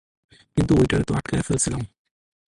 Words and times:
কিন্তু 0.55 0.71
ওইটারে 0.75 1.03
তো 1.03 1.13
আটকায় 1.13 1.43
ফেলসিলাম। 1.47 1.81